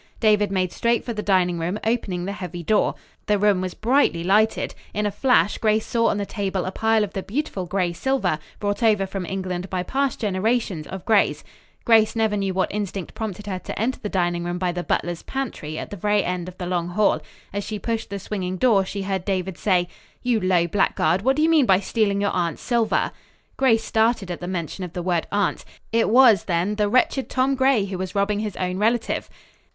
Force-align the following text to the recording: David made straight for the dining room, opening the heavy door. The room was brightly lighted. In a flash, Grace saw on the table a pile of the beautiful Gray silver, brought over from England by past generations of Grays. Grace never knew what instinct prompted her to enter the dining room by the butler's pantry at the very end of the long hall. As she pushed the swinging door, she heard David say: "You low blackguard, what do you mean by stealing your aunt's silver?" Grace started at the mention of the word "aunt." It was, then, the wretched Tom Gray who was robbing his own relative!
David 0.19 0.51
made 0.51 0.71
straight 0.71 1.05
for 1.05 1.13
the 1.13 1.21
dining 1.21 1.59
room, 1.59 1.77
opening 1.85 2.25
the 2.25 2.31
heavy 2.31 2.63
door. 2.63 2.95
The 3.27 3.37
room 3.37 3.61
was 3.61 3.75
brightly 3.75 4.23
lighted. 4.23 4.73
In 4.95 5.05
a 5.05 5.11
flash, 5.11 5.59
Grace 5.59 5.85
saw 5.85 6.07
on 6.07 6.17
the 6.17 6.25
table 6.25 6.65
a 6.65 6.71
pile 6.71 7.03
of 7.03 7.13
the 7.13 7.21
beautiful 7.21 7.67
Gray 7.67 7.93
silver, 7.93 8.39
brought 8.59 8.81
over 8.81 9.05
from 9.05 9.27
England 9.27 9.69
by 9.69 9.83
past 9.83 10.19
generations 10.21 10.87
of 10.87 11.05
Grays. 11.05 11.43
Grace 11.85 12.15
never 12.15 12.35
knew 12.35 12.51
what 12.51 12.71
instinct 12.73 13.13
prompted 13.13 13.45
her 13.45 13.59
to 13.59 13.77
enter 13.79 13.99
the 13.99 14.09
dining 14.09 14.43
room 14.43 14.57
by 14.57 14.71
the 14.71 14.81
butler's 14.83 15.21
pantry 15.21 15.77
at 15.77 15.91
the 15.91 15.97
very 15.97 16.23
end 16.25 16.47
of 16.47 16.57
the 16.57 16.65
long 16.65 16.87
hall. 16.87 17.21
As 17.53 17.63
she 17.63 17.77
pushed 17.77 18.09
the 18.09 18.17
swinging 18.17 18.57
door, 18.57 18.83
she 18.83 19.03
heard 19.03 19.23
David 19.23 19.55
say: 19.55 19.87
"You 20.23 20.39
low 20.39 20.65
blackguard, 20.65 21.21
what 21.21 21.35
do 21.35 21.43
you 21.43 21.49
mean 21.49 21.67
by 21.67 21.79
stealing 21.79 22.19
your 22.19 22.31
aunt's 22.33 22.63
silver?" 22.63 23.11
Grace 23.55 23.83
started 23.83 24.31
at 24.31 24.39
the 24.39 24.47
mention 24.47 24.83
of 24.83 24.93
the 24.93 25.03
word 25.03 25.27
"aunt." 25.31 25.63
It 25.91 26.09
was, 26.09 26.45
then, 26.45 26.73
the 26.73 26.89
wretched 26.89 27.29
Tom 27.29 27.53
Gray 27.53 27.85
who 27.85 27.99
was 27.99 28.15
robbing 28.15 28.39
his 28.39 28.55
own 28.57 28.79
relative! 28.79 29.29